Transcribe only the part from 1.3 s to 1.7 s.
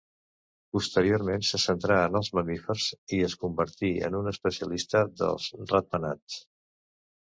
se